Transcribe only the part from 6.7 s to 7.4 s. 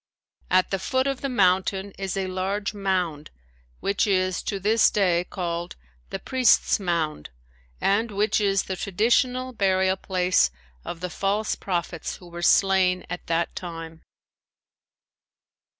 Mound"